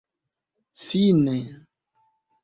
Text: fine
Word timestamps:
fine 0.85 1.35